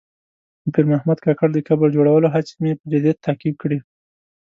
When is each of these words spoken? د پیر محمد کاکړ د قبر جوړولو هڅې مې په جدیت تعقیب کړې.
د 0.63 0.65
پیر 0.73 0.85
محمد 0.91 1.17
کاکړ 1.25 1.47
د 1.53 1.59
قبر 1.67 1.87
جوړولو 1.95 2.27
هڅې 2.35 2.53
مې 2.61 2.71
په 2.79 2.85
جدیت 2.91 3.17
تعقیب 3.25 3.55
کړې. 3.61 3.79